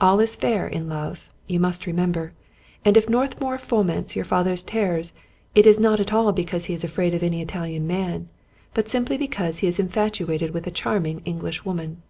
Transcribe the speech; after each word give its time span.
All 0.00 0.18
is 0.18 0.34
fair 0.34 0.66
in 0.66 0.88
love, 0.88 1.28
you 1.46 1.60
must 1.60 1.86
remember; 1.86 2.32
and 2.86 2.96
if 2.96 3.06
Northmour 3.06 3.58
foments 3.58 4.16
your 4.16 4.24
father's 4.24 4.62
ter 4.62 4.94
rors, 4.94 5.12
it 5.54 5.66
is 5.66 5.78
not 5.78 6.00
at 6.00 6.10
all 6.10 6.32
because 6.32 6.64
he 6.72 6.72
is 6.72 6.84
afraid 6.84 7.14
of 7.14 7.22
any 7.22 7.42
Italian 7.42 7.86
man, 7.86 8.30
but 8.72 8.88
simply 8.88 9.18
because 9.18 9.58
he 9.58 9.66
is 9.66 9.78
infatuated 9.78 10.52
with 10.54 10.66
a 10.66 10.70
charming 10.70 11.20
Eng 11.26 11.40
lish 11.40 11.66
woman." 11.66 12.00